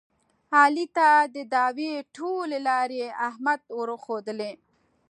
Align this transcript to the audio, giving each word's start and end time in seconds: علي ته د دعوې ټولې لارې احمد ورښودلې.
علي 0.57 0.85
ته 0.97 1.09
د 1.35 1.37
دعوې 1.53 1.93
ټولې 2.17 2.59
لارې 2.69 3.03
احمد 3.29 3.61
ورښودلې. 3.77 4.51